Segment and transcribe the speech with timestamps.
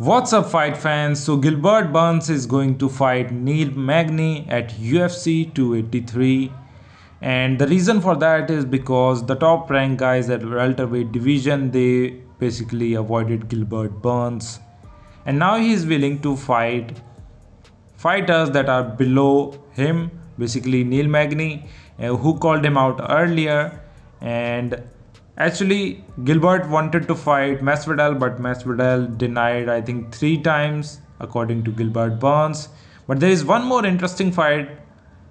[0.00, 1.20] What's up fight fans?
[1.24, 6.52] So Gilbert Burns is going to fight Neil Magny at UFC 283
[7.20, 12.10] and the reason for that is because the top ranked guys at welterweight division they
[12.38, 14.60] basically avoided Gilbert Burns.
[15.26, 16.96] And now he is willing to fight
[17.96, 21.66] fighters that are below him basically Neil Magny
[21.98, 23.80] uh, who called him out earlier.
[24.20, 24.80] And
[25.38, 31.70] Actually, Gilbert wanted to fight Masvidal, but Masvidal denied, I think, three times, according to
[31.70, 32.68] Gilbert Burns.
[33.06, 34.68] But there is one more interesting fight,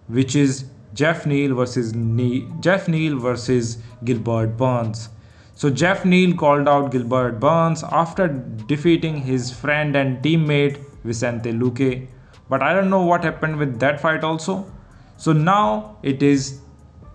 [0.08, 5.10] which is Geoff Neal versus ne- Geoff Neal versus Gilbert Burns.
[5.56, 8.30] So Geoff Neal called out Gilbert Burns after
[8.66, 12.08] defeating his friend and teammate Vicente Luque.
[12.48, 14.72] But I don't know what happened with that fight also.
[15.18, 16.62] So now it is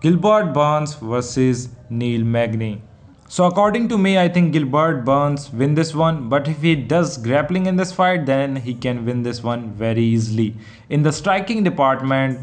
[0.01, 2.81] Gilbert Burns versus Neil Magny.
[3.27, 6.29] So according to me, I think Gilbert Burns win this one.
[6.29, 10.03] But if he does grappling in this fight, then he can win this one very
[10.03, 10.55] easily.
[10.89, 12.39] In the striking department,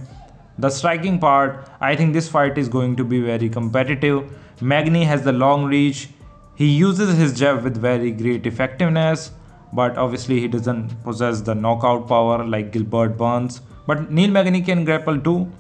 [0.58, 4.30] the striking part, I think this fight is going to be very competitive.
[4.61, 6.08] Magny has the long reach.
[6.56, 9.30] He uses his jab with very great effectiveness,
[9.72, 13.61] but obviously he doesn't possess the knockout power like Gilbert Burns.
[13.86, 15.50] But Neil Magny can grapple too.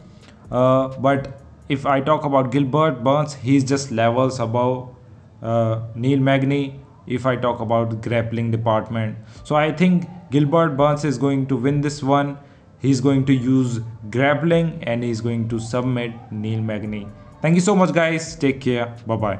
[0.50, 1.39] Uh, but
[1.70, 4.94] if I talk about Gilbert Burns, he's just levels above
[5.40, 6.80] uh, Neil Magny.
[7.06, 11.80] If I talk about grappling department, so I think Gilbert Burns is going to win
[11.80, 12.38] this one.
[12.78, 17.08] He's going to use grappling and he's going to submit Neil Magny.
[17.42, 18.36] Thank you so much, guys.
[18.36, 18.94] Take care.
[19.06, 19.38] Bye bye.